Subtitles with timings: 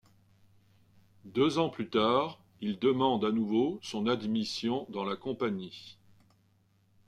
[1.25, 5.95] Deux ans plus tard il demande à nouveau son admission dans la Compagnie.